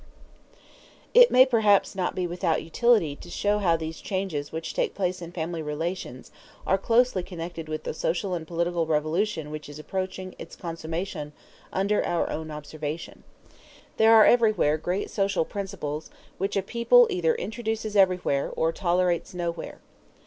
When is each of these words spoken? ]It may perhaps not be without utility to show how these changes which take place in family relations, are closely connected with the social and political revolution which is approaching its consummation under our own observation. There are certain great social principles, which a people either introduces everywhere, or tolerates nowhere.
]It 1.21 1.29
may 1.29 1.45
perhaps 1.45 1.93
not 1.93 2.15
be 2.15 2.25
without 2.25 2.63
utility 2.63 3.15
to 3.17 3.29
show 3.29 3.59
how 3.59 3.77
these 3.77 4.01
changes 4.01 4.51
which 4.51 4.73
take 4.73 4.95
place 4.95 5.21
in 5.21 5.31
family 5.31 5.61
relations, 5.61 6.31
are 6.65 6.79
closely 6.79 7.21
connected 7.21 7.69
with 7.69 7.83
the 7.83 7.93
social 7.93 8.33
and 8.33 8.47
political 8.47 8.87
revolution 8.87 9.51
which 9.51 9.69
is 9.69 9.77
approaching 9.77 10.33
its 10.39 10.55
consummation 10.55 11.33
under 11.71 12.03
our 12.03 12.31
own 12.31 12.49
observation. 12.49 13.21
There 13.97 14.15
are 14.15 14.27
certain 14.27 14.79
great 14.81 15.11
social 15.11 15.45
principles, 15.45 16.09
which 16.39 16.57
a 16.57 16.63
people 16.63 17.05
either 17.11 17.35
introduces 17.35 17.95
everywhere, 17.95 18.49
or 18.57 18.71
tolerates 18.71 19.35
nowhere. 19.35 19.77